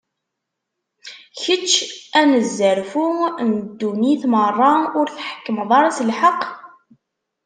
Kečč, 1.41 1.71
anezzarfu 2.19 3.05
n 3.47 3.49
ddunit 3.65 4.23
meṛṛa, 4.33 4.73
ur 4.99 5.07
tḥekkmeḍ 5.15 5.69
ara 5.77 5.89
s 5.97 5.99
lḥeqq? 6.09 6.41